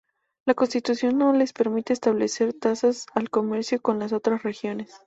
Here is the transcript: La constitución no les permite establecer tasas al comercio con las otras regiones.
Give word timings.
La 0.47 0.55
constitución 0.55 1.19
no 1.19 1.31
les 1.31 1.53
permite 1.53 1.93
establecer 1.93 2.53
tasas 2.53 3.05
al 3.13 3.29
comercio 3.29 3.79
con 3.83 3.99
las 3.99 4.13
otras 4.13 4.41
regiones. 4.41 4.99